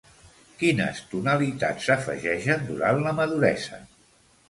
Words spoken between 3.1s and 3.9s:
maduresa?